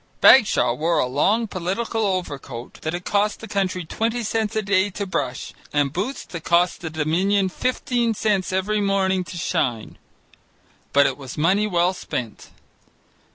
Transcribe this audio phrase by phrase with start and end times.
[0.19, 4.89] Bagshaw wore a long political overcoat that it cost the country twenty cents a day
[4.89, 9.99] to brush, and boots that cost the Dominion fifteen cents every morning to shine.
[10.91, 12.49] But it was money well spent.